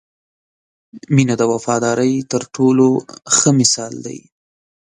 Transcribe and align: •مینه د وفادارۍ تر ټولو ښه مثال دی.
•مینه 1.15 1.35
د 1.39 1.43
وفادارۍ 1.53 2.13
تر 2.31 2.41
ټولو 2.55 2.87
ښه 3.35 3.49
مثال 3.59 3.93
دی. 4.05 4.19